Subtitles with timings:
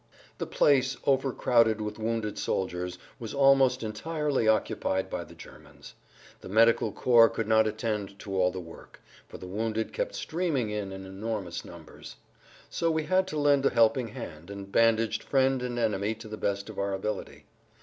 [0.39, 5.93] '"The place, overcrowded with wounded soldiers, was almost entirely occupied by the Germans.
[6.39, 10.71] The medical corps could not attend to all the work, for the wounded kept streaming
[10.71, 12.15] in in enormous numbers.
[12.67, 16.35] So we had to lend a helping hand, and bandaged friend and enemy to the
[16.35, 17.45] best of our ability.